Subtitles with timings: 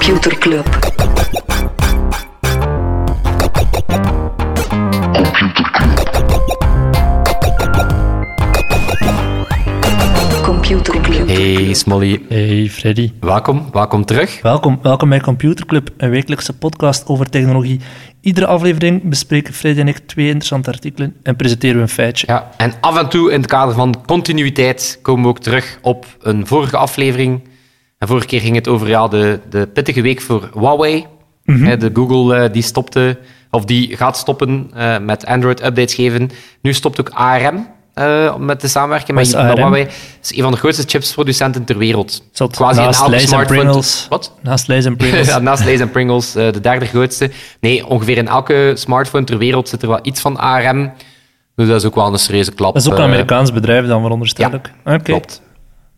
[0.00, 0.66] Computer Club.
[10.42, 11.28] Computer Club.
[11.28, 13.12] Hey Smolly, Hey Freddy.
[13.20, 14.42] welkom, welkom terug.
[14.42, 17.80] Welkom, welkom bij Computer Club, een wekelijkse podcast over technologie.
[18.20, 22.26] Iedere aflevering bespreken Freddy en ik twee interessante artikelen en presenteren we een feitje.
[22.26, 26.06] Ja, en af en toe in het kader van continuïteit komen we ook terug op
[26.20, 27.48] een vorige aflevering.
[28.00, 31.06] En vorige keer ging het over ja, de, de pittige week voor Huawei.
[31.44, 33.18] Hè, de Google eh, die stopte,
[33.50, 36.30] of die gaat stoppen eh, met Android-updates geven.
[36.62, 39.34] Nu stopt ook ARM eh, met de samenwerking met?
[39.34, 39.82] Huawei.
[39.82, 42.22] Het is een van de grootste chipsproducenten ter wereld.
[42.50, 43.46] Quasi naast Lay's en.
[43.46, 44.06] Pringles.
[44.08, 44.32] Wat?
[44.40, 45.26] Naast Lay's en Pringles.
[45.26, 47.30] Ja, naast Lay's en Pringles, de derde grootste.
[47.60, 50.92] Nee, ongeveer in elke smartphone ter wereld zit er wel iets van ARM.
[51.56, 52.74] Dus dat is ook wel een serieuze klap.
[52.74, 54.72] Dat is ook een Amerikaans bedrijf dan, veronderstel ik.
[54.84, 55.02] Oké.
[55.02, 55.42] Klopt.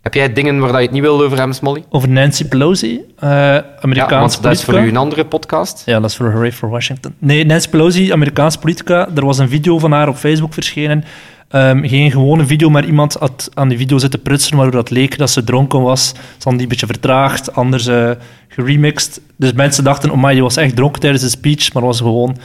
[0.02, 1.84] Heb jij dingen waar dat je het niet wilde over hebben, Smolly?
[1.88, 5.82] Over Nancy Pelosi, eh Ja, Amerikaans want dat is voor u een andere podcast.
[5.86, 7.14] Ja, dat is voor Hooray for Washington.
[7.18, 9.08] Nee, Nancy Pelosi, Amerikaans politica.
[9.14, 11.04] Er was een video van haar op Facebook verschenen.
[11.48, 15.18] Ehm, geen gewone video, maar iemand had aan die video zitten prutsen, waardoor dat leek
[15.18, 16.08] dat ze dronken was.
[16.08, 18.10] Ze hadden die een beetje vertraagd, anders eh,
[18.48, 19.20] geremixed.
[19.36, 22.36] Dus mensen dachten, oh my, die was echt dronken tijdens de speech, maar was gewoon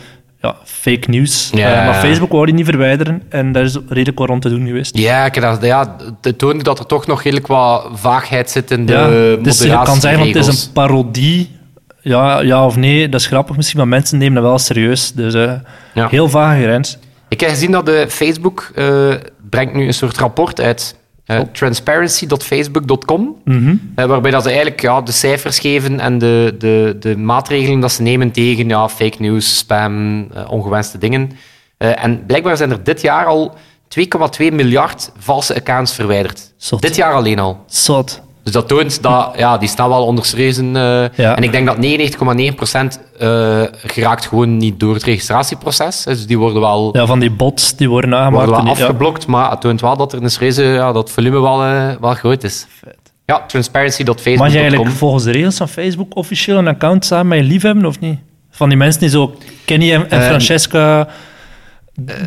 [0.47, 1.49] ja, fake news.
[1.53, 1.79] Ja.
[1.79, 4.65] Eh, maar Facebook wou die niet verwijderen en daar is redelijk wat rond te doen
[4.65, 4.97] geweest.
[4.97, 8.85] Ja, ik dat, ja, het toonde dat er toch nog redelijk wat vaagheid zit in
[8.85, 11.55] de Ja, dus je kan zeggen, want het is een parodie.
[12.01, 15.11] Ja, ja of nee, dat is grappig misschien, maar mensen nemen dat wel serieus.
[15.13, 15.53] Dus eh,
[15.93, 16.07] Ja.
[16.07, 16.97] heel vage grens.
[17.29, 19.13] Ik heb gezien dat de Facebook eh,
[19.49, 20.95] brengt nu een soort rapport uit.
[21.27, 21.39] Oh.
[21.51, 23.75] transparency.facebook.com, Mhm.
[23.95, 28.01] waarbij dat ze eigenlijk ja, de cijfers geven en de, de, de maatregelen dat ze
[28.01, 31.31] nemen tegen ja, fake news, spam, eh, ongewenste dingen.
[31.77, 33.55] Eh, en blijkbaar zijn er dit jaar al
[33.87, 36.53] 2,2 miljard valse accounts verwijderd.
[36.57, 36.81] Zot.
[36.81, 37.63] Dit jaar alleen al.
[37.65, 38.21] Zot.
[38.47, 40.61] Dus dat toont dat ja, die staan wel onder serieuze...
[40.61, 41.35] eh, Ja.
[41.35, 46.03] En ik denk dat 99,9% eh geraakt gewoon niet door het registratieproces.
[46.03, 48.35] Dus die worden wel, Ja, van die bots die worden nagemaakt.
[48.35, 48.87] worden wel die- ja.
[48.87, 50.63] afgeblokt, maar het toont wel dat er een serieuze...
[50.63, 52.67] Ja, dat volume wel, eh, wel groot is.
[53.25, 53.45] Ja,
[54.37, 57.61] Mag je eigenlijk volgens de regels van Facebook officieel een account samen met je lief
[57.61, 58.19] hebben, of niet?
[58.51, 59.35] Van die mensen die zo
[59.65, 61.07] Kenny en, en Francesca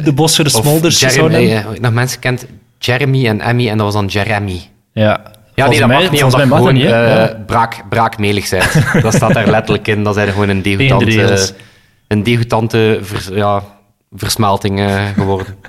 [0.05, 1.75] de Bosser Of Smolders Jeremy, zouden...
[1.75, 2.47] eh, nog mensen kent
[2.79, 4.61] Jeremy en Emmy en dat was dan Jeremy.
[4.93, 5.21] Ja.
[5.63, 8.73] Ja, nee, dat mij, mag niet, omdat mag gewoon niet, eh, braak, braakmelig bent.
[9.03, 10.05] dat staat daar letterlijk in.
[10.05, 11.53] Dat zijn gewoon een degoutante, regels.
[12.09, 13.63] een degoutante vers- ja,
[14.13, 15.47] versmelting eh, geworden.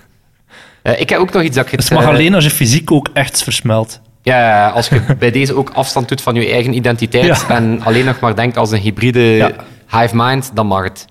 [0.82, 1.72] Eh, ik heb ook nog iets dat ik...
[1.72, 4.02] Het mag eh, alleen als je fysiek ook echt versmelt.
[4.22, 7.56] Ja, als je bij deze ook afstand doet van je eigen identiteit Ja.
[7.56, 9.52] en alleen nog maar denkt als een hybride Ja.
[9.90, 11.06] hive mind, dan mag het.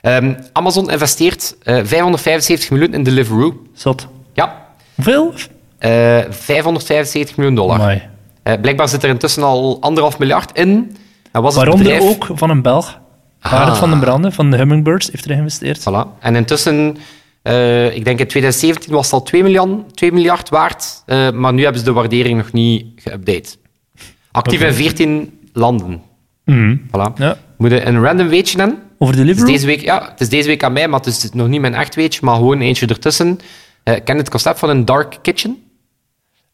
[0.00, 3.62] Ehm, Amazon investeert eh, 575 miljoen in Deliveroo.
[3.74, 4.08] Zot.
[4.34, 5.32] Ja, Hoeveel?
[5.78, 5.90] eh
[6.30, 7.80] 575 miljoen dollar.
[7.80, 8.02] Amai.
[8.46, 10.96] Eh, blijkbaar zit er intussen al anderhalf miljard in.
[11.32, 12.10] En was het Waaronder bedrijf...
[12.14, 12.98] ook van een Belg.
[13.40, 13.76] Barend Ah.
[13.76, 15.80] van den Branden, van de Hummingbirds, heeft erin geïnvesteerd.
[15.80, 16.18] Voilà.
[16.20, 16.96] En intussen,
[17.42, 21.52] eh, ik denk in 2017 was het al 2 miljard, 2 miljard waard, eh, maar
[21.52, 23.48] nu hebben ze de waardering nog niet geüpdate.
[24.32, 26.02] Actief in 14 landen.
[26.44, 26.76] Mhm.
[26.86, 27.12] Voilà.
[27.16, 27.36] Ja.
[27.58, 28.78] Moet je een random weetje dan?
[28.98, 29.52] Over Het is, Deliveroo?
[29.52, 31.74] deze week, ja, het is deze week aan mij, maar het is nog niet mijn
[31.74, 33.38] echt weetje, maar gewoon eentje ertussen.
[33.84, 35.62] Ken je het concept van een dark kitchen?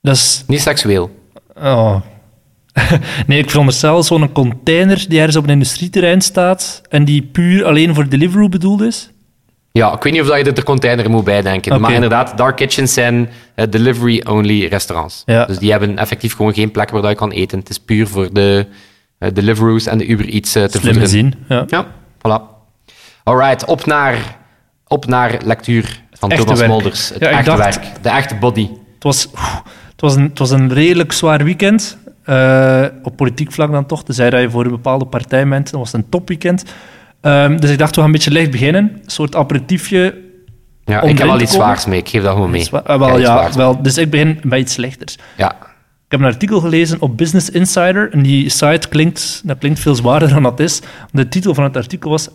[0.00, 0.44] Dat is...
[0.46, 1.20] Niet seksueel.
[1.58, 1.96] Oh.
[3.26, 7.94] nee, ik veronderstel zo'n container die ergens op een industrieterrein staat en die puur alleen
[7.94, 9.10] voor Deliveroo bedoeld is.
[9.72, 11.80] Ja, ik weet niet of dat je er de container moet bijdenken.
[11.80, 15.22] Maar inderdaad, dark kitchens zijn eh, delivery-only restaurants.
[15.26, 15.44] Ja.
[15.44, 17.58] Dus die hebben effectief gewoon geen plek waar dat je kan eten.
[17.58, 18.66] Het is puur voor de
[19.18, 21.08] eh, Deliveroo's en de Uber Eats eh, te Slimme voederen.
[21.08, 21.34] zin.
[21.48, 21.64] Ja.
[21.68, 21.86] Ja,
[22.18, 22.42] voilà.
[23.24, 24.38] Alright, op naar,
[24.86, 26.70] op naar lectuur van Echte Thomas werk.
[26.70, 27.08] Molders.
[27.08, 28.68] Het Ja, echte dacht- werk, de echte body.
[28.94, 29.28] Het, was,
[29.92, 31.98] het, was een, het was een redelijk zwaar weekend.
[32.24, 34.04] eh, op politiek vlak dan toch.
[34.04, 35.70] Tenzij dat je voor een bepaalde partij bent.
[35.70, 36.64] Dat was een topweekend.
[37.20, 38.82] Ehm, dus ik dacht, we gaan een beetje licht beginnen.
[38.94, 40.14] Een soort aperitiefje.
[40.84, 41.98] Ja, ik heb te iets zwaars mee.
[41.98, 42.62] Ik geef dat gewoon mee.
[42.62, 45.16] Zwa- heb wel, ja, wel, dus ik begin bij iets lichters.
[45.36, 45.50] Ja.
[46.06, 48.12] Ik heb een artikel gelezen op Business Insider.
[48.12, 50.80] En die site klinkt, dat klinkt veel zwaarder dan dat is.
[51.10, 52.28] De titel van het artikel was...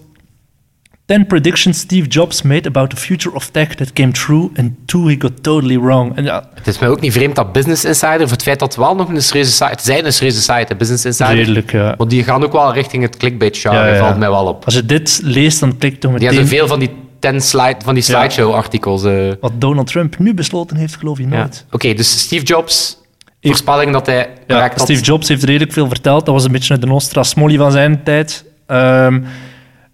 [1.07, 5.07] 10 predictions Steve Jobs made about the future of tech that came true and two
[5.07, 6.15] he got totally wrong.
[6.15, 8.67] En ja, Het is mij ook niet vreemd dat Business Insider, voor het feit dat
[8.67, 11.35] het wel nog een serieuze site het zijn een serieuze site, Business Insider.
[11.35, 11.71] redelijk...
[11.71, 11.93] ja.
[11.97, 13.99] Want die gaan ook wel richting het clickbait genre, Ja, ja.
[13.99, 14.65] valt mij wel op.
[14.65, 16.37] Als je dit leest, dan klikt toch Die meteen...
[16.37, 16.89] hebben veel van die,
[17.19, 19.03] ten slide, van die slideshow-artikels.
[19.03, 19.31] eh.
[19.41, 21.65] Wat Donald Trump nu besloten heeft, geloof je nooit.
[21.71, 22.97] Oké, dus Steve Jobs,
[23.41, 24.81] voorspelling dat hij Ja, correct had.
[24.87, 26.25] Steve Jobs heeft redelijk veel verteld.
[26.25, 28.45] Dat was een beetje de Nostra Smolly van zijn tijd.
[28.67, 29.19] Ehm,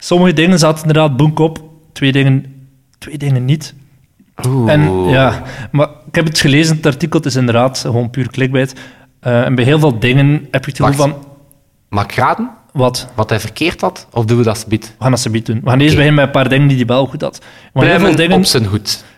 [0.04, 1.64] sommige dingen zaten inderdaad boek op.
[1.94, 2.46] Twee dingen,
[2.98, 3.74] twee dingen niet.
[4.48, 4.72] Oeh.
[4.72, 7.20] En, ja, maar ik heb het gelezen, het artikel.
[7.20, 8.76] Het is inderdaad gewoon puur clickbait.
[9.20, 11.16] Eh, en bij heel veel dingen heb je het gevoel van...
[11.90, 12.50] Mag ik raden?
[12.72, 13.08] Wat?
[13.16, 14.08] Wat hij verkeerd had?
[14.12, 14.86] Of doen we dat biedt?
[14.86, 15.62] We gaan dat ze doen.
[15.64, 17.42] We gaan eerst beginnen met een paar dingen die hij wel goed had.
[17.74, 18.68] Maar heel veel, dingen, op zijn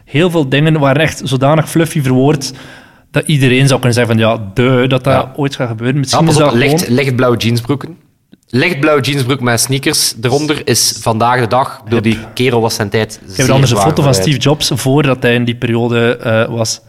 [0.05, 2.53] heel veel dingen waren echt zodanig fluffy verwoord
[3.11, 5.31] dat iedereen zou kunnen zeggen van ja, de, dat dat Ja.
[5.35, 5.95] ooit gaat gebeuren.
[5.95, 6.95] Ja, Misschien pas is op, dat licht, gewoon...
[6.95, 7.97] lichtblauwe jeansbroeken.
[8.49, 11.81] Lichtblauwe jeansbroek met sneakers eronder is vandaag de dag.
[11.89, 14.13] Door die kerel was zijn tijd Ik heb anders een foto van.
[14.13, 16.81] Steve Jobs voordat hij in die periode eh, was.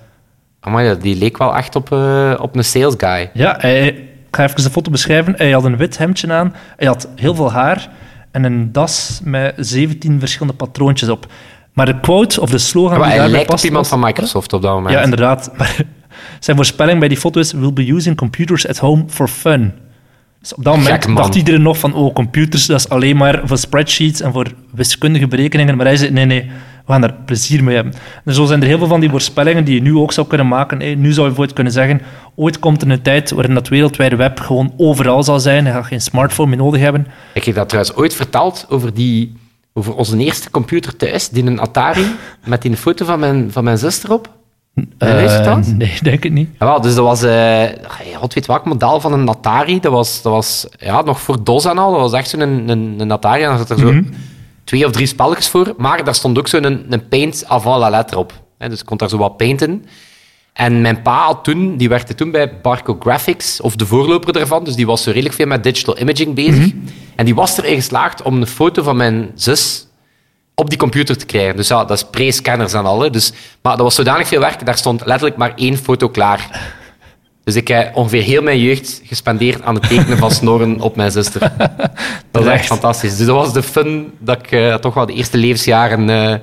[0.60, 3.30] Amai, die leek wel echt op, eh, op een sales guy.
[3.32, 5.34] Ja, hij, ik ga even de foto beschrijven.
[5.36, 7.88] Hij had een wit hemdje aan, hij had heel veel haar
[8.30, 11.26] en een das met 17 verschillende patroontjes op.
[11.72, 14.00] Maar de quote of de slogan Maar die hij daarbij lijkt op past iemand van
[14.00, 14.94] Microsoft op dat moment.
[14.94, 15.50] Ja, inderdaad.
[15.56, 15.76] Maar
[16.40, 19.72] zijn voorspelling bij die foto is: We'll be using computers at home for fun.
[20.46, 23.58] Dus op dat moment dacht iedereen nog van: Oh, computers, dat is alleen maar voor
[23.58, 25.76] spreadsheets en voor wiskundige berekeningen.
[25.76, 26.42] Maar hij zei: Nee, nee,
[26.86, 27.94] we gaan er plezier mee hebben.
[28.24, 30.48] En zo zijn er heel veel van die voorspellingen die je nu ook zou kunnen
[30.48, 30.78] maken.
[30.78, 32.00] Nu zou je bijvoorbeeld kunnen zeggen:
[32.34, 35.64] Ooit komt er een tijd waarin dat wereldwijde web gewoon overal zal zijn.
[35.64, 37.06] Je gaat geen smartphone meer nodig hebben.
[37.34, 39.32] Ik heb dat trouwens ooit verteld over, die,
[39.72, 42.06] over onze eerste computer thuis, die een Atari,
[42.44, 44.20] met die foto van mijn, van mijn zuster
[44.98, 46.48] dat eens Eh, nee, denk ik niet.
[46.58, 47.64] Ja, wel, dus dat was, eh
[48.14, 49.80] god weet welk model van een Atari.
[49.80, 51.90] Dat was, dat was ja, nog voor DOS en al.
[51.90, 53.42] Dat was echt zo'n een, een, een Atari.
[53.42, 54.00] En daar zat er zo
[54.64, 55.74] twee of drie spelletjes voor.
[55.76, 58.32] Maar daar stond ook zo'n een, een paint avant la lettre op.
[58.58, 59.84] Hè, dus ik kon daar zo wat painten.
[60.52, 64.64] En mijn pa had toen, die werkte toen bij Barco Graphics, of de voorloper daarvan.
[64.64, 66.72] Dus die was zo redelijk veel met digital imaging bezig.
[67.16, 69.85] En die was erin geslaagd om een foto van mijn zus
[70.60, 71.56] op die computer te krijgen.
[71.56, 73.00] Dus ja, dat is pre-scanners en al.
[73.00, 73.10] hè.
[73.10, 73.32] Dus,
[73.62, 76.70] maar dat was zodanig veel werk, daar stond letterlijk maar één foto klaar.
[77.44, 81.10] Dus ik heb ongeveer heel mijn jeugd gespendeerd aan het tekenen van snoren op mijn
[81.10, 81.40] zuster.
[82.30, 83.16] Dat is echt fantastisch.
[83.16, 86.34] Dus dat was de fun dat ik eh, toch wel de eerste levensjaren eh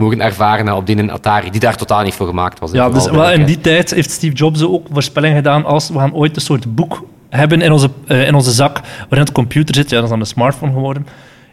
[0.00, 2.70] mogen ervaren op die Atari, die daar totaal niet voor gemaakt was.
[2.72, 6.14] Ja, dus wel in die tijd heeft Steve Jobs ook voorspelling gedaan als we gaan
[6.14, 9.90] ooit een soort boek hebben in onze, eh, in onze zak waarin het computer zit.
[9.90, 11.06] Ja, dat is dan een smartphone geworden.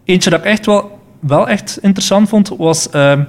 [0.05, 3.23] Eentje dat ik echt wel, wel echt interessant vond, was ehm,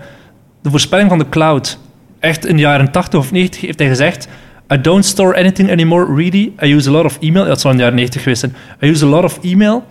[0.62, 1.78] de voorspelling van de cloud.
[2.20, 4.28] Echt in de jaren 80 of 90 heeft hij gezegd
[4.72, 6.52] I don't store anything anymore, really.
[6.62, 7.44] I use a lot of email.
[7.44, 8.54] Dat zou in de jaren 90 geweest zijn.
[8.82, 9.84] I use a lot of email.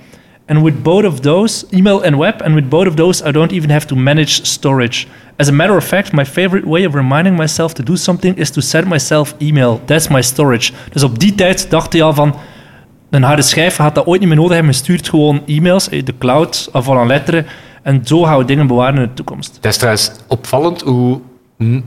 [0.48, 3.52] And with both of those, email and web, and with both of those, I don't
[3.52, 5.06] even have to manage storage.
[5.36, 8.50] As a matter of fact, my favorite way of reminding myself to do something is
[8.50, 9.82] to send myself email.
[9.86, 10.72] That's my storage.
[10.92, 12.36] Dus op die tijd dacht hij al van,
[13.10, 14.72] een harde schijf gaat dat ooit niet meer nodig hebben.
[14.72, 17.46] Je stuurt gewoon e-mails, eh, de cloud, afval aan letteren.
[17.88, 19.56] En zo gaan we dingen bewaren in de toekomst.
[19.56, 21.20] Het is trouwens opvallend hoe,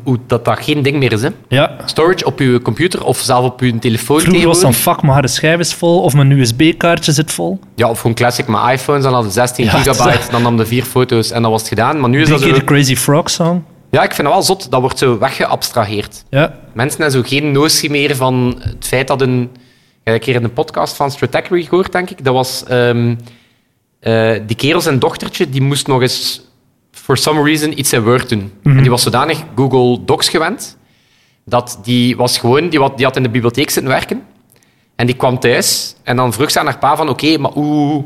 [0.03, 1.23] hoe dat, dat geen ding meer is.
[1.23, 1.29] Hè?
[1.49, 5.13] Ja, Storage op je computer of zelf op je telefoon vroeger was dan, fuck, mijn
[5.13, 7.59] harde schijf is vol, of mijn USB-kaartje zit vol.
[7.75, 10.85] Ja, of gewoon classic met iPhones, dan hadden 16 Ja, gigabyte, dan nam je vier
[10.85, 12.01] foto's en dat was het gedaan.
[12.01, 12.53] Maar nu is dat zo...
[12.53, 13.63] de Crazy Frog song.
[13.91, 14.71] Ja, ik vind het wel zot.
[14.71, 16.25] Dat wordt zo weggeabstraheerd.
[16.31, 19.43] Ja, Mensen hebben zo geen notie meer van het feit dat een...
[19.43, 19.49] Ik
[20.05, 22.25] heb een keer in een podcast van Stratechery gehoord, denk ik.
[22.25, 22.65] Dat was...
[22.65, 23.15] ehm,
[24.01, 26.49] eh, die kerel zijn dochtertje, die moest nog eens...
[26.93, 28.53] For some reason iets in Word doen.
[28.63, 30.77] En die was zodanig Google Docs gewend,
[31.45, 32.69] dat die was gewoon...
[32.69, 34.23] Die had, die had in de bibliotheek zitten werken.
[34.97, 35.95] En die kwam thuis.
[36.03, 37.09] En dan vroeg ze aan haar pa van...
[37.09, 38.05] Oké, maar hoe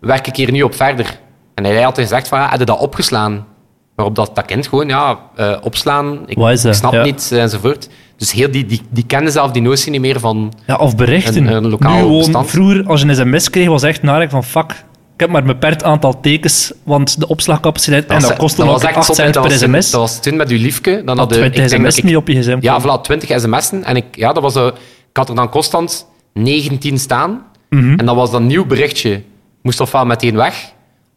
[0.00, 1.20] werk ik hier nu op verder?
[1.54, 2.38] En hij had gezegd van...
[2.38, 3.46] Ja, heb je dat opgeslaan?
[3.94, 4.88] Waarop dat, dat kind gewoon...
[4.88, 6.18] Ja, eh, opslaan...
[6.26, 7.02] Ik, Wat snap Ja.
[7.02, 7.88] niet, enzovoort.
[8.16, 10.52] Dus heel die, die, die zelf die notie niet meer van...
[10.66, 11.46] ja of berichten.
[11.46, 14.84] Een- een lokaal nu vroeger, als je een sms kreeg, was echt nadenken van, fuck,
[15.20, 18.82] ik heb maar een beperkt aantal tekens, want de opslagcapaciteit, en dat kostte nog was
[18.82, 19.22] echt 8 zot, hè.
[19.22, 19.90] cent per was sms.
[19.90, 21.02] Dat was toen met uw liefke.
[21.04, 22.58] Dan ik 20 denk dat sms mee op je gsm.
[22.60, 23.84] Ja, voilà, 20 sms'en.
[23.84, 24.74] En ik, ja, dat was zo, ik
[25.12, 27.42] had er dan constant 19 staan.
[27.70, 27.94] Mhm.
[27.98, 29.22] En dat was dan een nieuw berichtje.
[29.62, 30.72] Moest ofwel meteen weg.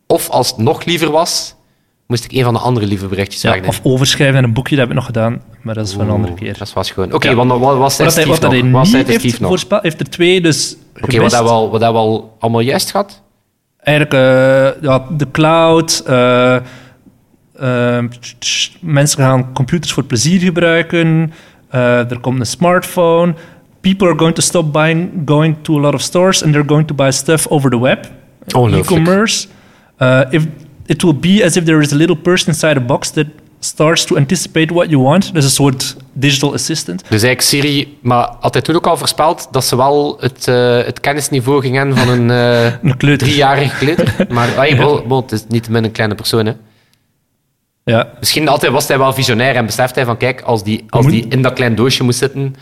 [0.07, 1.55] Of als het nog liever was,
[2.07, 3.75] moest ik een van de andere lieve berichtjes Ja, wegnemen.
[3.75, 6.09] of overschrijven in een boekje, dat heb ik nog gedaan, maar dat is voor een
[6.09, 6.57] andere keer.
[6.57, 7.13] Dat was gewoon...
[7.13, 7.35] Oké, Ja.
[7.35, 8.71] wat, Wat hij, Steve hij nog?
[8.71, 9.81] Wat niet de heeft nog?
[9.81, 13.21] heeft er twee dus Oké, al- wat hebben we al allemaal juist gehad?
[13.83, 16.03] Eigenlijk eh, ja, de cloud.
[16.07, 18.03] eh, eh,
[18.39, 21.33] tsch, mensen gaan computers voor plezier gebruiken.
[21.69, 23.33] eh, er komt een smartphone.
[23.81, 26.87] People are going to stop buying, going to a lot of stores, and they're going
[26.87, 27.99] to buy stuff over the web.
[28.79, 29.47] E-commerce.
[30.29, 30.47] If
[30.85, 33.27] it will be as if there is a little person inside a box that
[33.63, 35.25] starts to anticipate what you want.
[35.33, 37.01] Dat is een soort digital assistant.
[37.01, 40.83] Dus eigenlijk Siri, maar had hij toen ook al voorspeld dat ze wel het, eh,
[40.83, 43.27] het kennisniveau ging hebben van een eh, Een kleuter.
[43.27, 44.27] driejarige kleuter.
[44.29, 46.45] Maar hey, wel, het is niet min een kleine persoon.
[46.45, 46.53] Hè.
[47.83, 48.11] Ja.
[48.19, 51.27] Misschien altijd was hij wel visionair en beseft hij van kijk, als die, als die
[51.27, 52.55] in dat klein doosje moet zitten,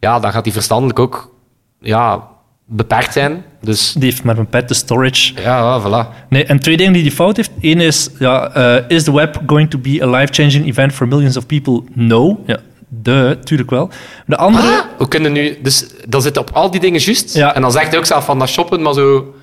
[0.00, 1.34] ja, dan gaat hij verstandelijk ook
[1.80, 2.28] ja,
[2.70, 3.44] beperkt zijn.
[3.60, 5.32] Dus Die heeft maar een beperkte storage.
[5.42, 6.26] ja, ja, voilà.
[6.28, 7.50] Nee, en twee dingen die die fout heeft.
[7.60, 11.36] Eén is, ja, eh, is the web going to be a life-changing event for millions
[11.36, 11.82] of people?
[11.94, 12.40] No.
[12.46, 12.58] Ja,
[12.88, 13.90] de, tuurlijk wel.
[14.26, 14.66] De andere...
[14.66, 17.34] Ah, we kunnen nu, dus dat zit op al die dingen juist.
[17.34, 17.54] Ja.
[17.54, 19.34] En dan zegt hij ook zelf van dat shoppen, maar zo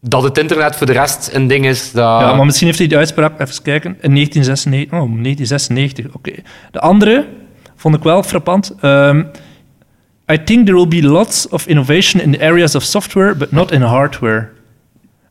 [0.00, 1.92] dat het internet voor de rest een ding is.
[1.92, 2.20] Dat...
[2.20, 4.92] Ja, maar misschien heeft hij die uitspraak, even kijken, in 1996.
[4.92, 6.32] Oh, 1996, oké.
[6.70, 7.26] De andere
[7.76, 8.72] vond ik wel frappant.
[8.80, 9.22] Ehm,
[10.30, 13.72] I think there will be lots of innovation in the areas of software, but not
[13.72, 14.48] in hardware.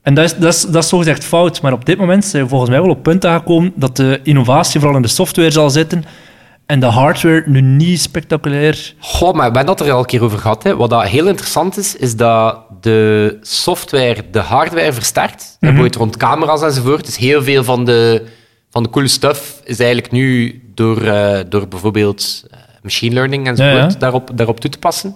[0.02, 2.50] En dat is, dat, is, dat is zogezegd fout, maar op dit moment zijn we
[2.50, 6.04] volgens mij wel op punten gekomen dat de innovatie vooral in de software zal zitten
[6.66, 8.94] en de hardware nu niet spectaculair.
[9.00, 10.64] Goh, maar we hebben dat er al een keer over gehad.
[10.64, 10.76] Hè.
[10.76, 15.58] Wat dat heel interessant is, is dat de software de hardware versterkt.
[15.60, 15.88] Mm -hmm.
[15.98, 17.06] rond camera's enzovoort.
[17.06, 18.26] Dus heel veel van de,
[18.70, 23.94] van de coole stuff is eigenlijk nu door, uh, door bijvoorbeeld uh, machine learning enzovoort
[23.94, 24.00] ja.
[24.00, 25.16] Daarop, daarop toe te passen.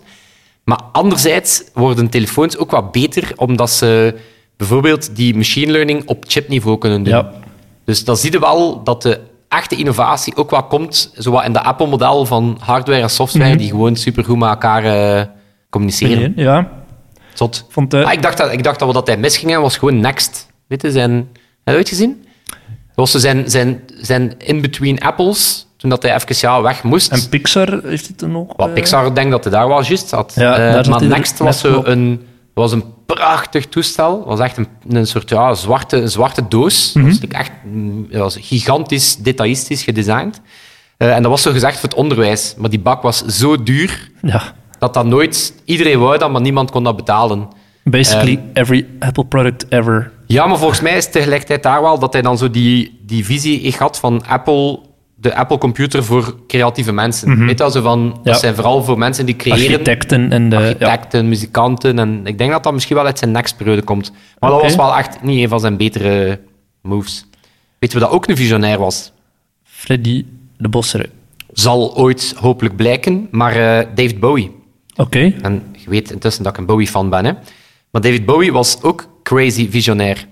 [0.64, 4.16] Maar anderzijds worden telefoons ook wat beter, omdat ze
[4.58, 7.14] bijvoorbeeld die machine learning op chipniveau kunnen doen.
[7.14, 7.32] Ja.
[7.86, 12.26] Dus dan zie je wel dat de echte innovatie ook wat komt, in de Apple-model
[12.26, 13.60] van hardware en software, mm -hmm.
[13.60, 15.24] die gewoon supergoed met elkaar uh,
[15.70, 16.34] communiceren.
[16.36, 16.72] Ja.
[17.34, 17.66] Zot.
[17.70, 18.06] Vond de...
[18.06, 20.48] ah, ik, dacht dat, ik dacht dat wat hij misging was gewoon Next.
[20.68, 21.12] Weet je, zijn...
[21.64, 22.26] Heb je ooit gezien?
[22.96, 27.12] Dat was zijn, zijn, zijn in-between apples, toen dat hij even ja, weg moest.
[27.12, 28.54] En Pixar heeft het dan ook?
[28.56, 28.74] Wat, uh...
[28.74, 30.34] Pixar, denk dat hij daar wel juist zat.
[30.36, 34.18] Ja, uh, maar Next was zo een, was een prachtig toestel.
[34.18, 36.94] Het was echt een, een soort ja, zwarte, een zwarte doos.
[36.94, 37.12] Mm -hmm.
[37.12, 37.52] was echt
[38.10, 40.42] het was gigantisch, detailistisch gedesigned.
[40.98, 42.56] Uh, en dat was zo gezegd voor het onderwijs.
[42.58, 44.12] Maar die bak was zo duur...
[44.22, 45.54] Ja dat dat nooit...
[45.66, 47.48] Iedereen wou dat, maar niemand kon dat betalen.
[47.84, 50.12] Basically um, every Apple product ever.
[50.28, 53.72] Ja, maar volgens mij is tegelijkertijd daar wel dat hij dan zo die, die visie
[53.72, 54.80] gehad van Apple,
[55.24, 57.30] de Apple computer voor creatieve mensen.
[57.30, 57.46] Mm -hmm.
[57.46, 58.32] Weet je, zo van, ja.
[58.32, 59.62] dat zijn vooral voor mensen die creëren...
[59.64, 60.56] Architecten en de...
[60.56, 61.28] Architecten, ja.
[61.28, 62.00] muzikanten.
[62.00, 64.12] En ik denk dat dat misschien wel uit zijn next-periode komt.
[64.40, 64.62] Maar okay.
[64.62, 66.40] dat was wel echt niet een van zijn betere
[66.82, 67.26] moves.
[67.80, 69.12] Weet je wat ook een visionair was?
[69.64, 70.26] Freddy
[70.58, 71.10] de Bossere.
[71.52, 74.52] Zal ooit hopelijk blijken, maar uh, David Bowie.
[74.96, 75.02] Oké.
[75.02, 75.36] Okay.
[75.42, 77.26] En je weet intussen dat ik een Bowie-fan ben.
[77.26, 77.32] Hè.
[77.92, 80.28] Maar David Bowie was ook crazy visionair.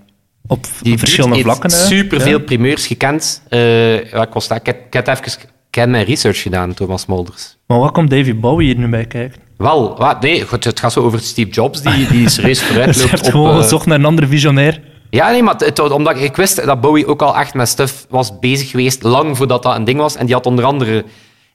[0.52, 1.70] Op die verschillende vlakken.
[1.70, 2.44] Superveel ja.
[2.44, 3.42] primeurs gekend.
[3.50, 5.26] Uh, ja, ik, was, ik, heb, ik heb even
[5.70, 7.58] ik heb mijn research gedaan, Thomas Molders.
[7.68, 9.42] Maar wat komt David Bowie hier nu bij kijken?
[9.58, 13.10] Wel, wat, nee, goed, het gaat zo over Steve Jobs, die, die serieus vooruit loopt.
[13.10, 14.82] Je hebt gewoon uh, gezocht naar een andere visionair.
[15.10, 18.40] Ja, nee, maar het, omdat ik wist dat Bowie ook al echt met stuff was
[18.40, 20.16] bezig geweest, lang voordat dat een ding was.
[20.16, 20.92] En die had onder andere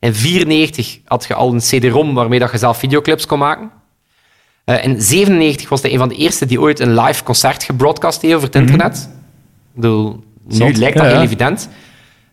[0.00, 3.70] in 1994 had je al een CD-ROM waarmee dat je zelf videoclips kon maken.
[4.66, 8.22] Uh, in 1997 was hij een van de eerste die ooit een live concert gebroadcast
[8.22, 8.72] heeft over het mm -hmm.
[8.72, 9.08] internet.
[9.74, 10.76] Bedoel, nu Zot.
[10.76, 11.24] lijkt dat ja, heel ja.
[11.24, 11.68] evident.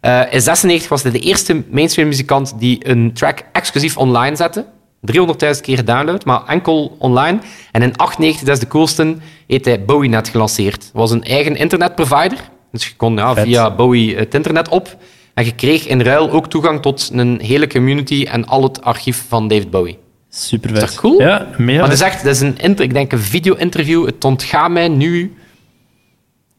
[0.01, 4.65] Uh, in 96 was hij de eerste mainstream muzikant die een track exclusief online zette.
[5.11, 7.39] 300.000 keer gedownload, maar enkel online.
[7.71, 9.15] En in 98, dat is de coolste,
[9.47, 10.89] heeft hij BowieNet gelanceerd.
[10.93, 12.37] Was een eigen internetprovider.
[12.71, 14.97] Dus je kon ja, via Bowie het internet op.
[15.33, 19.25] En je kreeg in ruil ook toegang tot een hele community en al het archief
[19.27, 19.97] van David Bowie.
[20.35, 21.21] Super Is dat cool?
[21.21, 21.79] Ja, meer.
[21.79, 24.05] Maar dat is echt, dat is een, inter, ik denk een video-interview.
[24.05, 25.33] Het ontgaat mij nu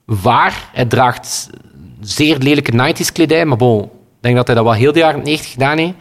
[0.04, 0.68] waar.
[0.72, 1.50] Hij draagt
[2.00, 3.88] zeer lelijke 90s kledij, maar bon, ik
[4.20, 5.94] denk dat hij dat wel heel de jaren 90 gedaan heeft.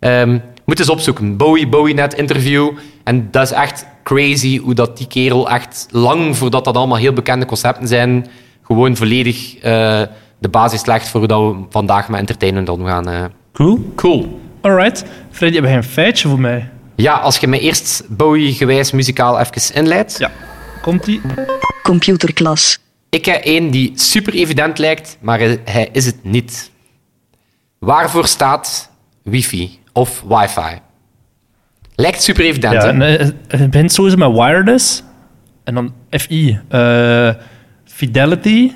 [0.00, 1.36] Um, moet eens opzoeken.
[1.36, 2.70] Bowie, Bowie net interview.
[3.04, 7.12] En dat is echt crazy hoe dat die kerel echt lang voordat dat allemaal heel
[7.12, 8.26] bekende concepten zijn,
[8.62, 9.62] gewoon volledig uh,
[10.38, 13.08] de basis legt voor hoe we vandaag met entertainment omgaan.
[13.08, 13.24] Uh.
[13.52, 13.92] Cool.
[13.94, 14.40] Cool.
[14.60, 15.04] Alright.
[15.30, 16.70] Freddy, heb je een feitje voor mij?
[17.00, 20.18] Ja, als je me eerst Bowie-gewijs muzikaal even inleidt.
[20.18, 20.30] Ja.
[20.82, 21.20] Komt-ie?
[21.82, 22.78] Computerklas.
[23.08, 26.70] Ik heb één die super evident lijkt, maar hij is het niet.
[27.78, 28.90] Waarvoor staat
[29.22, 30.80] wifi of wifi?
[31.94, 33.06] Lijkt super evident, ja, hè?
[33.48, 35.02] Het begint sowieso met wireless.
[35.64, 36.60] En dan FI.
[36.70, 37.30] Uh,
[37.84, 38.72] fidelity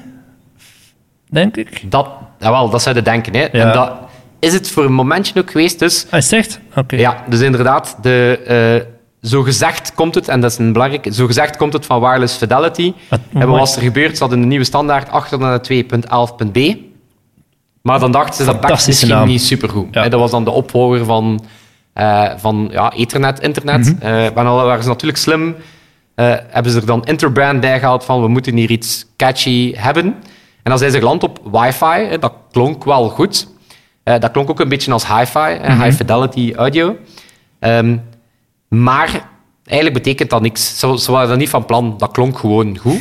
[1.31, 1.91] denk ik.
[1.91, 3.35] Dat, jawel, dat zou je denken.
[3.35, 3.41] Hè.
[3.41, 3.49] Ja.
[3.53, 3.93] En dat
[4.43, 5.79] is het voor een momentje ook geweest.
[5.79, 6.61] Dus, Hij zegt?
[6.77, 6.97] Oké.
[6.97, 8.41] ja, dus inderdaad, de,
[9.23, 12.01] uh, zo gezegd komt het, en dat is een belangrijke, zo gezegd komt het van
[12.01, 12.93] wireless fidelity.
[13.11, 14.13] Wat- En wat was er gebeurd?
[14.17, 16.77] Ze hadden een nieuwe standaard 802.11.b.
[17.83, 19.27] Maar dan dachten ze dat Fantastische misschien naam.
[19.27, 19.95] niet supergoed.
[19.95, 20.09] Ja.
[20.09, 21.45] Dat was dan de opvolger van,
[21.93, 23.95] eh, van ja, Ethernet, internet.
[24.01, 25.57] Eh, maar dan waren ze natuurlijk slim.
[26.15, 30.05] eh, hebben ze er dan interbrand bij gehaald van we moeten hier iets catchy hebben.
[30.63, 32.19] En dan zijn ze geland op wifi.
[32.21, 33.47] Dat klonk wel goed.
[34.05, 35.83] Eh, dat klonk ook een beetje als hi-fi, Mhm.
[35.83, 36.97] high fidelity audio.
[37.59, 37.97] Ehm,
[38.69, 39.29] maar
[39.65, 40.79] eigenlijk betekent dat niks.
[40.79, 41.95] Ze, ze waren dat niet van plan.
[41.99, 43.01] Dat klonk gewoon goed.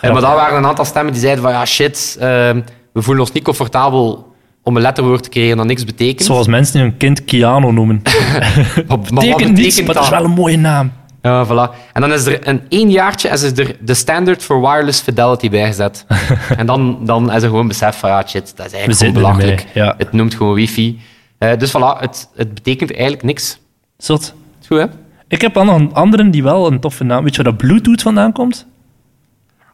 [0.00, 2.60] Eh, maar daar waren een aantal stemmen die zeiden van ja shit, ehm,
[2.92, 6.24] we voelen ons niet comfortabel om een letterwoord te creëren dat niks betekent.
[6.24, 8.02] Zoals mensen hun kind Keanu noemen.
[8.86, 10.18] Wat betekent niets, maar dat is dat?
[10.20, 10.92] wel een mooie naam.
[11.22, 11.92] Ja, voilà.
[11.92, 16.06] En dan is er een één jaartje is er de standard for wireless fidelity bijgezet.
[16.56, 19.66] en dan, dan is er gewoon besef van, ja, shit, dat is eigenlijk belachelijk.
[19.74, 19.94] ja.
[19.98, 21.00] Het noemt gewoon wifi.
[21.38, 23.58] Eh, dus voilà, het, het betekent eigenlijk niks.
[23.96, 24.34] Zot.
[24.66, 24.86] Goed, hè?
[25.28, 27.24] Ik heb nog een andere die wel een toffe naam...
[27.24, 28.66] Weet je waar dat Bluetooth vandaan komt?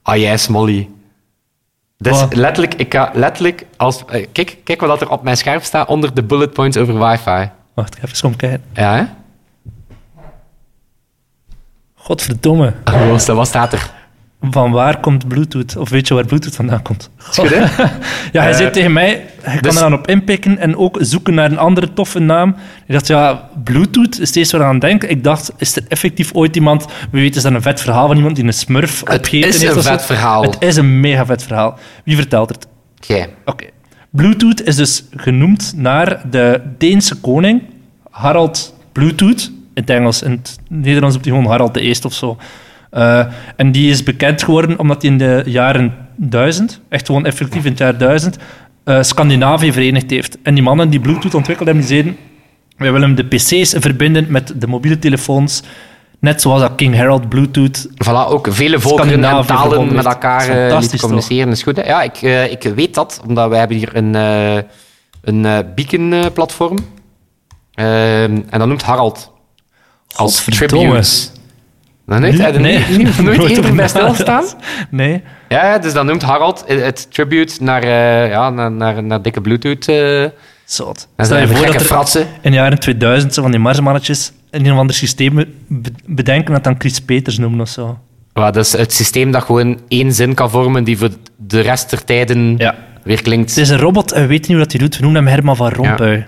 [0.02, 0.88] Ah, jij, Smolly.
[1.98, 3.66] Dus letterlijk, ik ga letterlijk...
[3.76, 6.98] Als, eh, kijk, kijk wat er op mijn scherm staat onder de bullet points over
[6.98, 7.50] wifi.
[7.74, 8.62] Wacht, ik ga even kom kijken.
[8.72, 9.04] Ja, hè?
[12.04, 12.72] Godverdomme.
[13.08, 13.90] Wat, wat staat er?
[14.50, 15.76] Van waar komt Bluetooth?
[15.76, 17.10] Of weet je waar Bluetooth vandaan komt?
[17.30, 17.60] Is goed, hè?
[18.32, 20.96] Ja, hij Eh, zei tegen mij, je kan dus- er dan op inpikken en ook
[21.00, 22.48] zoeken naar een andere toffe naam.
[22.86, 25.10] Ik dacht, ja, Bluetooth is steeds wat aan het denken.
[25.10, 26.84] Ik dacht, is er effectief ooit iemand...
[27.10, 29.62] We weten, is dat een vet verhaal van iemand die een smurf Het opgegeten is
[29.62, 29.90] heeft een zo?
[29.90, 30.42] vet verhaal.
[30.42, 31.78] Het is een mega vet verhaal.
[32.04, 32.66] Wie vertelt het?
[33.00, 33.28] Jij.
[33.44, 33.64] Oké.
[34.10, 37.62] Bluetooth is dus genoemd naar de Deense koning,
[38.10, 39.50] Harald Bluetooth.
[39.74, 42.36] In het Engels, in het Nederlands op die gewoon Harald de Eerste of zo.
[42.94, 43.26] Eh,
[43.56, 47.70] en die is bekend geworden omdat hij in de jaren duizend, echt gewoon effectief in
[47.70, 48.38] het jaar duizend,
[48.84, 50.38] eh, Scandinavië verenigd heeft.
[50.42, 52.16] En die mannen die Bluetooth ontwikkeld hebben, die zeiden
[52.76, 55.62] wij willen de pc's verbinden met de mobiele telefoons,
[56.18, 60.78] net zoals dat King Harold Bluetooth Voilà, ook vele volkeren en talen met elkaar eh,
[60.78, 61.52] lieten communiceren.
[61.52, 61.82] Is goed, hè?
[61.82, 64.14] Ja, ik, ik weet dat, omdat wij hebben hier een,
[65.22, 66.78] een beacon-platform.
[67.74, 69.33] Ehm, en dat noemt Harald.
[70.16, 70.44] Als.
[72.06, 74.44] Dan heeft hij er Nee, niet, niet, nooit nooit eerder bij stilstaan.
[74.90, 75.22] Nee.
[75.48, 79.88] Ja, dus dat noemt Harald het- tribute naar, eh, ja, naar, naar, naar dikke Bluetooth.
[79.88, 80.24] eh
[80.64, 81.08] Zot.
[81.16, 82.26] en Stel je voor dat er fratsen.
[82.40, 85.34] in de jaren 2000 zo van die marsmannetjes in een of ander systeem
[85.68, 87.98] be- bedenken dat dan Chris Peters noemen of zo.
[88.34, 91.90] Ja, dat is het systeem dat gewoon één zin kan vormen die voor de rest
[91.90, 92.74] der tijden Ja.
[93.02, 93.48] weer klinkt.
[93.50, 94.96] Het is een robot en we weten niet hoe dat hij doet.
[94.96, 96.26] We noemen hem Herman van Rompuy.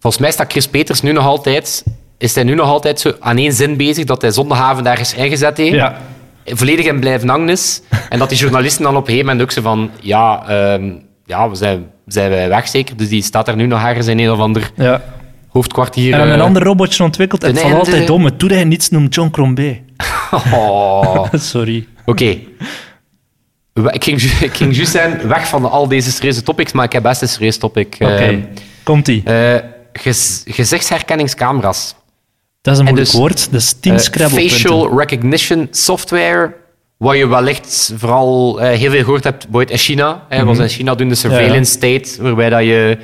[0.00, 1.84] Volgens mij staat Chris Peters nu nog altijd,
[2.18, 5.56] is hij nu nog altijd zo aan één zin bezig dat hij zondagavond ergens ingezet
[5.56, 5.72] heeft.
[5.74, 5.96] Ja.
[6.46, 7.82] Volledig in blijven hangen is.
[8.08, 10.90] En dat die journalisten dan op een gegeven moment ook zo van, ja, ehm,
[11.24, 12.96] ja we zijn, zijn wij weg zeker.
[12.96, 15.02] Dus die staat er nu nog ergens in een of ander ja.
[15.48, 16.14] hoofdkwartier.
[16.14, 16.32] En eh.
[16.34, 18.24] een ander robotje ontwikkeld en het valt altijd om.
[18.24, 19.84] Het doet hij niets, noemt John Crombie.
[20.32, 21.24] Oh.
[21.52, 21.86] Sorry.
[22.04, 22.36] Oké.
[23.90, 26.92] Ik ging, ju- ik ging juist zijn weg van al deze serieuze topics, maar ik
[26.92, 27.96] heb best een serieus topic.
[28.00, 28.40] Oké, Ehm,
[28.82, 29.22] komt-ie.
[29.24, 29.54] eh,
[29.92, 31.94] gez- gezichtsherkenningscamera's.
[32.66, 33.52] Dat is een en moeilijk dus, woord.
[33.52, 36.54] Dat is 10 Eh, Scrabble facial recognition software,
[36.96, 40.24] wat je wellicht vooral eh, heel veel gehoord hebt bijvoorbeeld in China.
[40.28, 40.46] Hè, Mhm.
[40.46, 42.98] was in China doen de surveillance state, waarbij dat je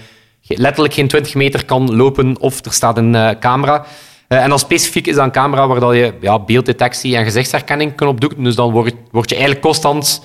[0.46, 3.84] letterlijk geen 20 meter kan lopen of er staat een eh, camera.
[4.28, 7.94] Eh, en dan specifiek is dat een camera waar dat je ja, beelddetectie en gezichtsherkenning
[7.94, 8.32] kan op doen.
[8.36, 10.22] Dus dan word, word je eigenlijk constant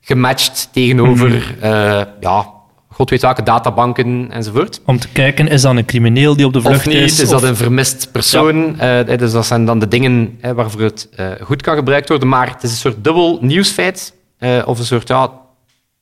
[0.00, 1.64] gematcht tegenover Mhm.
[1.64, 2.52] eh, ja,
[2.94, 4.80] god weet welke databanken enzovoort.
[4.84, 7.20] Om te kijken, is dat een crimineel die op de vlucht Of niet, is?
[7.20, 8.80] is dat een vermist persoon?
[8.80, 12.28] Eh, dus dat zijn dan de dingen hè, waarvoor het eh, goed kan gebruikt worden.
[12.28, 15.32] Maar het is een soort dubbel nieuwsfeit, eh, of een soort ja,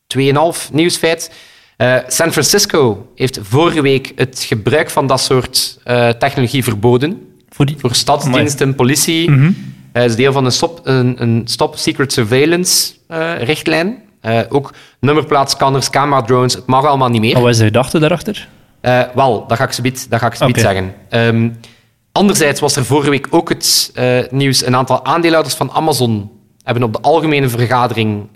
[0.07, 1.33] 2,5 nieuwsfeit.
[2.07, 5.78] San Francisco heeft vorige week het gebruik van dat soort
[6.18, 7.20] technologie verboden.
[7.48, 7.76] Voor die...
[7.78, 9.31] Voor stadsdiensten, politie.
[9.31, 9.50] Mhm.
[9.92, 12.92] Het is deel van een stop, een, een stop secret surveillance
[13.38, 14.02] richtlijn.
[14.22, 17.35] Eh, ook nummerplaatscanners, camera-drones, het mag allemaal niet meer.
[17.35, 18.48] Wat was de gedachte daarachter?
[18.80, 20.94] Eh, wel, dat ga ik zoiets dat ga ik zeggen.
[21.08, 21.50] Ehm,
[22.12, 24.66] anderzijds was er vorige week ook het eh, nieuws.
[24.66, 26.30] Een aantal aandeelhouders van Amazon
[26.64, 28.28] hebben op de algemene vergadering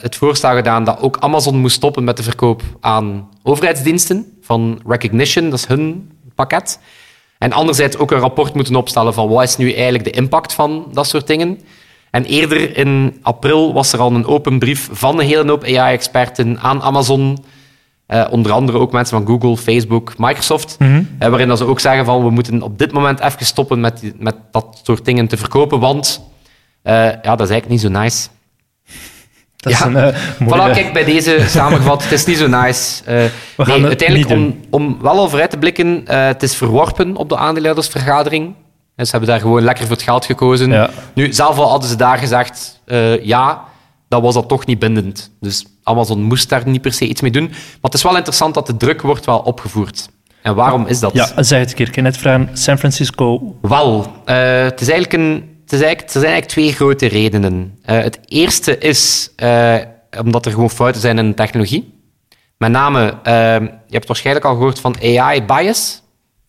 [0.00, 5.50] het voorstel gedaan dat ook Amazon moest stoppen met de verkoop aan overheidsdiensten van Recognition,
[5.50, 6.78] dat is hun pakket.
[7.38, 10.88] En anderzijds ook een rapport moeten opstellen van wat is nu eigenlijk de impact van
[10.92, 11.60] dat soort dingen.
[12.12, 16.58] En eerder in april was er al een open brief van een hele hoop AI-experten
[16.60, 17.44] aan Amazon
[18.06, 20.76] eh, onder andere ook mensen van Google, Facebook, Microsoft.
[20.78, 21.02] Mhm.
[21.18, 24.00] eh, waarin dat ze ook zeggen van we moeten op dit moment even stoppen met,
[24.00, 26.22] die- met dat soort dingen te verkopen, want
[26.82, 28.28] eh, ja, dat is eigenlijk niet zo nice.
[29.56, 30.14] Dat is een mooie...
[30.70, 33.02] Voilà, kijk, bij deze samengevat, het is niet zo nice.
[33.06, 33.30] Nee,
[33.84, 38.54] uiteindelijk, niet om, om wel al vooruit te blikken, het is verworpen op de aandeelhoudersvergadering.
[38.94, 40.70] En ze hebben daar gewoon lekker voor het geld gekozen.
[40.70, 40.90] Ja.
[41.14, 43.64] Nu, zelf al hadden ze daar gezegd, eh, ja,
[44.08, 45.30] dan was dat toch niet bindend.
[45.40, 47.48] Dus Amazon moest daar niet per se iets mee doen.
[47.48, 50.08] Maar het is wel interessant dat de druk wordt wel opgevoerd.
[50.42, 51.12] En waarom is dat?
[51.12, 51.86] Ja, zeg het een keer.
[51.86, 52.48] Ik kan net vragen.
[52.52, 53.56] San Francisco.
[53.60, 57.78] Wel, eh, het, is eigenlijk een, het, is eigenlijk, er zijn eigenlijk twee grote redenen.
[57.82, 59.30] Eh, het eerste is
[60.20, 62.00] omdat er gewoon fouten zijn in de technologie.
[62.56, 63.14] Met name,
[63.86, 66.01] je hebt waarschijnlijk al gehoord van AI-bias.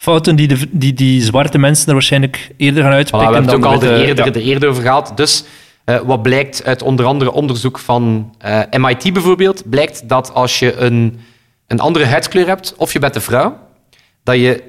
[0.04, 3.52] Fouten die, de, die die zwarte mensen er waarschijnlijk eerder gaan Voilà, we uitpikken hebben
[3.52, 4.32] het dan ook al de eerder, ja.
[4.32, 5.12] de eerder over gehad.
[5.16, 5.44] Dus
[5.84, 10.76] eh, wat blijkt uit onder andere onderzoek van eh, MIT bijvoorbeeld, blijkt dat als je
[10.76, 11.20] een,
[11.68, 13.58] een andere huidskleur hebt, of je bent een vrouw,
[14.24, 14.64] dat je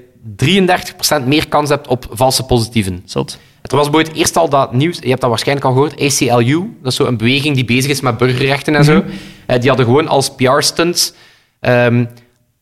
[1.23, 3.03] 33% meer kans hebt op valse positieven.
[3.05, 3.39] Zot.
[3.63, 6.93] Er was bijvoorbeeld eerst al dat nieuws, je hebt dat waarschijnlijk al gehoord, ACLU, dat
[6.93, 9.05] is zo een beweging die bezig is met burgerrechten en zo.
[9.47, 11.15] Eh, die hadden gewoon als PR-stunt
[11.61, 12.05] ehm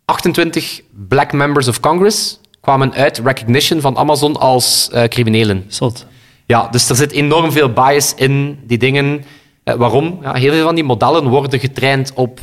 [0.05, 5.65] 28 black members of Congress kwamen uit recognition van Amazon als eh, criminelen.
[5.69, 6.07] Zot.
[6.47, 9.25] Ja, dus er zit enorm veel bias in die dingen.
[9.65, 10.19] Eh, waarom?
[10.23, 12.41] Ja, heel veel van die modellen worden getraind op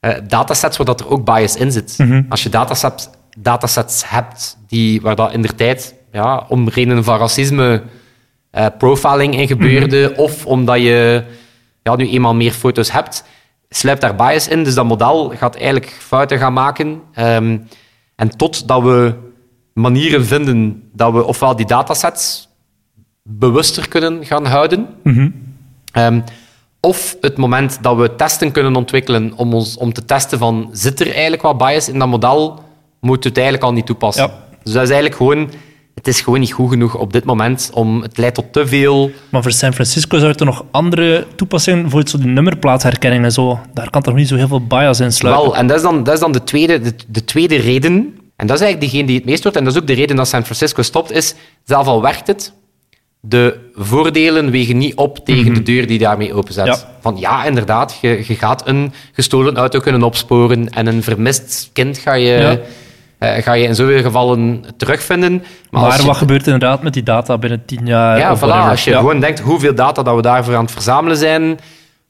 [0.00, 1.96] eh, datasets waar dat er ook bias in zit.
[2.28, 7.18] Als je datasets, datasets hebt die, waar dat in de tijd ja, om redenen van
[7.18, 7.82] racisme
[8.78, 11.24] profiling in gebeurde, of omdat je
[11.82, 13.24] ja, nu eenmaal meer foto's hebt,
[13.68, 14.64] sluipt daar bias in.
[14.64, 17.00] Dus dat model gaat eigenlijk fouten gaan maken.
[17.12, 17.58] Ehm,
[18.16, 19.25] en totdat we
[19.76, 22.48] manieren vinden dat we ofwel die datasets
[23.22, 24.86] bewuster kunnen gaan houden,
[25.92, 26.20] ehm,
[26.80, 31.00] of het moment dat we testen kunnen ontwikkelen om, ons, om te testen van zit
[31.00, 32.62] er eigenlijk wat bias in dat model,
[33.00, 34.26] moet het eigenlijk al niet toepassen.
[34.26, 34.44] Ja.
[34.62, 35.50] Dus dat is eigenlijk gewoon...
[35.94, 37.70] Het is gewoon niet goed genoeg op dit moment.
[37.72, 39.10] Om, het leidt tot te veel...
[39.28, 43.60] Maar voor San Francisco zou er nog andere toepassingen voor zo die nummerplaatsherkenning en zo.
[43.74, 45.44] Daar kan toch niet zo heel veel bias in sluipen.
[45.44, 48.15] Wel, en dat is dan, dat is dan de, tweede, de, de tweede reden.
[48.36, 49.58] En dat is eigenlijk degene die het meest wordt.
[49.58, 51.10] En dat is ook de reden dat San Francisco stopt.
[51.10, 52.52] Is, zelf al werkt het,
[53.20, 56.66] de voordelen wegen niet op tegen de deur die daarmee openzet.
[56.66, 56.78] Ja.
[57.00, 61.98] Van ja, inderdaad, je, je gaat een gestolen auto kunnen opsporen en een vermist kind
[61.98, 62.58] ga je, Ja.
[63.34, 65.32] eh, ga je in zoveel gevallen terugvinden.
[65.70, 68.18] Maar, Maar als je- wat gebeurt inderdaad met die data binnen tien jaar?
[68.18, 68.98] ja, of voilà, als je Ja.
[68.98, 71.58] gewoon denkt hoeveel data dat we daarvoor aan het verzamelen zijn,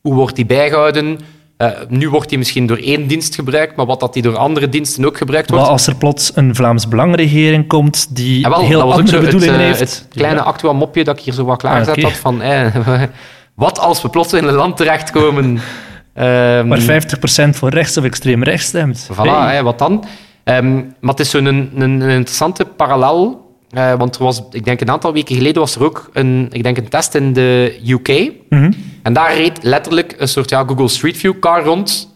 [0.01, 1.19] hoe wordt die bijgehouden?
[1.57, 4.69] Eh, nu wordt die misschien door één dienst gebruikt, maar wat dat die door andere
[4.69, 5.65] diensten ook gebruikt wordt.
[5.65, 9.01] Wat als er plots een Vlaams Belangregering komt die Ja, wel, heel dat was ook
[9.01, 9.81] andere bedoelingen eh, heeft?
[9.81, 12.77] het kleine actua mopje dat ik hier zo wat klaargezet Ah, had van eh,
[13.55, 15.45] wat als we plots in een land terechtkomen.
[16.15, 17.03] ehm, Waar
[17.49, 19.09] 50% voor rechts of extreem rechts stemt.
[19.13, 19.63] Voilà, Hey.
[19.63, 20.05] wat dan?
[20.45, 23.45] Ehm, maar het is zo'n een, een, een interessante parallel.
[23.99, 26.77] want er was, ik denk een aantal weken geleden was er ook een, ik denk
[26.77, 28.33] een test in de UK.
[28.49, 28.73] Mhm.
[29.07, 32.15] En daar reed letterlijk een soort ja, Google Street View car rond.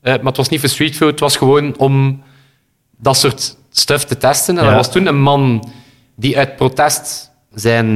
[0.00, 2.22] Eh, maar het was niet voor Street View, het was gewoon om
[2.96, 4.58] dat soort stuff te testen.
[4.58, 4.70] En Ja.
[4.70, 5.70] er was toen een man
[6.16, 7.86] die uit protest zijn,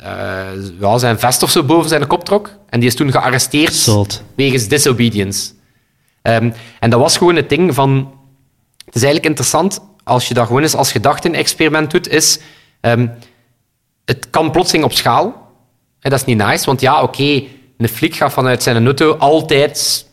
[0.00, 0.44] eh,
[0.80, 2.50] ja, zijn vest of zo boven zijn kop trok.
[2.68, 3.74] En die is toen gearresteerd
[4.34, 5.52] wegens disobedience.
[6.22, 8.12] Ehm, en dat was gewoon het ding van...
[8.84, 12.38] Het is eigenlijk interessant, als je dat gewoon eens als gedachten-experiment doet, is...
[12.80, 13.08] ehm,
[14.04, 15.50] het kan plotseling op schaal.
[16.00, 17.42] Hè, dat is niet nice, want ja, oké,
[17.78, 20.06] een flik gaat vanuit zijn auto altijd...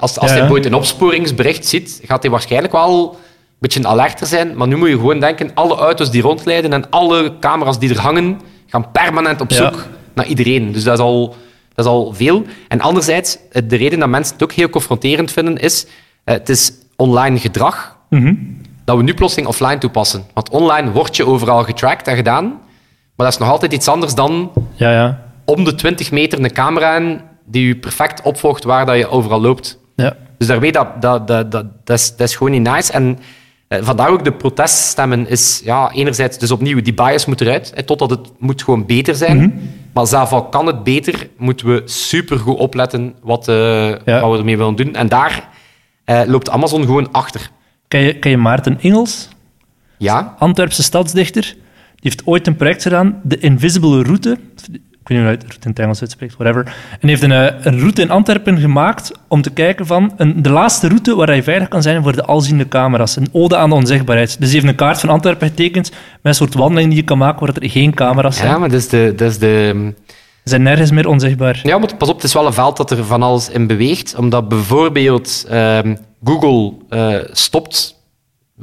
[0.00, 3.18] als als Ja, hij ooit een opsporingsbericht ziet, gaat hij waarschijnlijk wel een
[3.58, 4.56] beetje alerter zijn.
[4.56, 8.00] Maar nu moet je gewoon denken, alle auto's die rondleiden en alle camera's die er
[8.00, 9.56] hangen, gaan permanent op Ja.
[9.56, 10.72] zoek naar iedereen.
[10.72, 11.28] Dus dat is al,
[11.74, 12.42] dat is al veel.
[12.68, 15.86] En anderzijds, eh, de reden dat mensen het ook heel confronterend vinden, is
[16.24, 18.34] eh, het is online gedrag Mhm.
[18.84, 20.24] dat we nu plotseling offline toepassen.
[20.34, 22.44] Want online word je overal getracked en gedaan,
[23.16, 25.24] maar dat is nog altijd iets anders dan Ja, ja.
[25.46, 29.40] Om de 20 meter een camera in die je perfect opvolgt waar dat je overal
[29.40, 29.78] loopt.
[29.96, 30.16] ja.
[30.38, 32.92] Dus daarmee, dat, dat, dat, dat, dat, is, dat is gewoon niet nice.
[32.92, 33.18] En
[33.68, 38.10] eh, vandaar ook de proteststemmen is, ja, enerzijds dus opnieuw, die bias moet eruit, totdat
[38.10, 39.60] het moet gewoon beter zijn.
[39.92, 44.20] Maar zelf al kan het beter, moeten we supergoed opletten wat, eh, Ja.
[44.20, 44.94] wat we ermee willen doen.
[44.94, 45.48] En daar
[46.04, 47.50] eh, loopt Amazon gewoon achter.
[47.88, 49.28] Ken je, ken je Maarten Ingels?
[49.98, 51.42] Ja, Antwerpse stadsdichter.
[51.42, 51.54] Die
[52.10, 54.38] heeft ooit een project gedaan, de Invisible Route.
[55.06, 56.74] Ik weet niet hoe je het route in het Engels uitspreekt, whatever.
[57.00, 60.50] En heeft een, eh, een route in Antwerpen gemaakt om te kijken van een, de
[60.50, 63.16] laatste route waar hij veilig kan zijn voor de alziende camera's.
[63.16, 64.28] Een ode aan de onzichtbaarheid.
[64.28, 67.18] Dus hij heeft een kaart van Antwerpen getekend met een soort wandeling die je kan
[67.18, 68.48] maken waar er geen camera's zijn.
[68.48, 69.12] ja maar dat is de...
[69.16, 69.92] Dat is de
[70.42, 71.60] Ze zijn nergens meer onzichtbaar.
[71.62, 74.14] Ja, maar pas op, het is wel een veld dat er van alles in beweegt.
[74.14, 78.00] Omdat bijvoorbeeld ehm, Google eh, stopt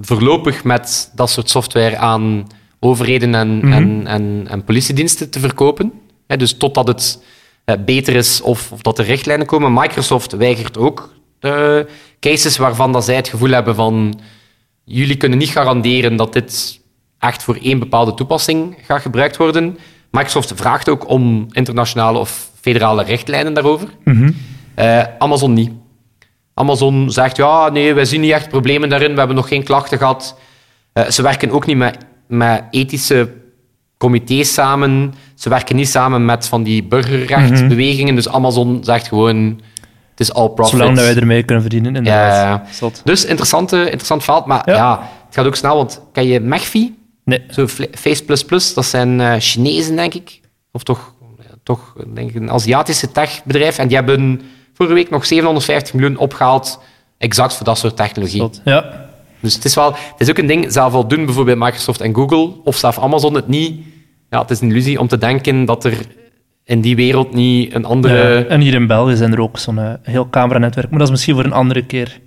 [0.02, 2.48] voorlopig met dat soort software aan
[2.80, 5.92] overheden en, en, en, en politiediensten te verkopen.
[6.28, 7.24] Dus totdat het
[7.66, 9.74] eh, beter is of, of dat er richtlijnen komen.
[9.74, 11.80] Microsoft weigert ook eh,
[12.20, 14.20] cases waarvan dat zij het gevoel hebben van
[14.84, 16.82] jullie kunnen niet garanderen dat dit
[17.20, 19.78] echt voor één bepaalde toepassing gaat gebruikt worden.
[20.12, 23.88] Microsoft vraagt ook om internationale of federale richtlijnen daarover.
[24.76, 25.72] Eh, Amazon niet.
[26.54, 29.98] Amazon zegt, ja, nee, wij zien niet echt problemen daarin, we hebben nog geen klachten
[29.98, 30.38] gehad.
[30.94, 33.34] Eh, ze werken ook niet met, met ethische
[34.04, 35.14] comité's samen.
[35.36, 38.16] Ze werken niet samen met van die burgerrechtsbewegingen.
[38.16, 39.62] Dus Amazon zegt gewoon,
[40.10, 40.78] het is all profit.
[40.78, 41.96] Zolang dat wij ermee kunnen verdienen.
[41.96, 42.70] Inderdaad.
[42.80, 42.90] Ja.
[43.04, 44.46] Dus interessante, interessant veld.
[44.46, 44.76] Maar Ja.
[44.76, 45.10] ja.
[45.26, 46.96] het gaat ook snel, want ken je Megfi?
[47.26, 47.42] Nee.
[47.50, 48.26] Zo Face++,
[48.74, 50.42] dat zijn eh, Chinezen, denk ik.
[50.72, 53.78] Of toch, ja, toch denk ik, een Aziatische techbedrijf.
[53.78, 54.42] En die hebben
[54.74, 56.80] vorige week nog 750 miljoen opgehaald,
[57.18, 58.40] exact voor dat soort technologie.
[58.40, 58.62] Zot.
[58.64, 59.08] Ja.
[59.40, 62.16] Dus het is, wel, het is ook een ding, zelf al doen bijvoorbeeld Microsoft en
[62.16, 63.93] Google, of zelf Amazon het niet.
[64.34, 65.98] Ja, het is een illusie om te denken dat er
[66.64, 68.38] in die wereld niet een andere...
[68.40, 68.44] Ja.
[68.46, 70.90] En hier in België zijn er ook zo'n eh, heel cameranetwerk.
[70.90, 72.20] Maar dat is misschien voor een andere keer.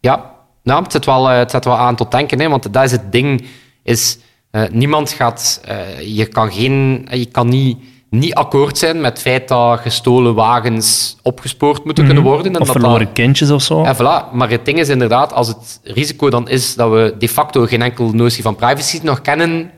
[0.00, 0.30] Ja,
[0.62, 2.90] nou, het, zet wel, eh, het zet wel aan tot denken, hè, want dat is
[2.92, 3.44] het ding.
[3.82, 4.18] Is,
[4.50, 5.60] eh, niemand gaat...
[6.06, 7.06] je kan geen...
[7.10, 7.78] Je kan niet
[8.10, 12.46] niet akkoord zijn met het feit dat gestolen wagens opgespoord moeten kunnen worden.
[12.46, 12.60] En Mhm.
[12.60, 13.82] Of dat verloren dat- kindjes of zo.
[13.82, 14.32] Ja, voilà.
[14.32, 17.82] Maar het ding is inderdaad, als het risico dan is dat we de facto geen
[17.82, 19.70] enkel notie van privacy nog kennen,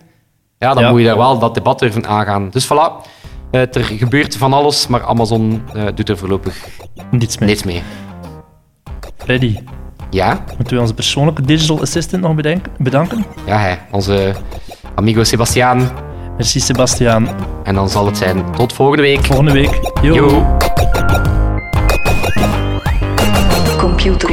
[0.59, 0.91] ja, dan Ja.
[0.91, 2.49] moet je daar wel dat debat durven aangaan.
[2.51, 3.07] Dus voilà,
[3.51, 6.67] Eh, er gebeurt van alles, maar Amazon eh, doet er voorlopig
[7.11, 7.49] Niets mee.
[7.49, 7.83] niets mee.
[9.17, 9.59] Freddy,
[10.11, 13.25] Ja, moeten we onze persoonlijke digital assistant nog bedenken, bedanken?
[13.47, 14.35] ja hij, onze
[14.95, 15.91] amigo Sebastiaan.
[16.37, 17.29] Merci Sebastiaan.
[17.65, 19.25] En dan zal het zijn tot volgende week.
[19.25, 19.81] Volgende week.
[20.03, 20.15] Yo.
[20.15, 20.57] Yo.
[23.79, 24.31] Computer